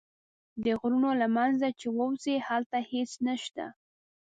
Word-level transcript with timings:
د 0.63 0.65
غرونو 0.79 1.09
له 1.21 1.27
منځه 1.37 1.67
چې 1.79 1.87
ووځې 1.97 2.35
هلته 2.47 2.77
هېڅ 2.91 3.11
نه 3.27 3.35
شته. 3.43 3.65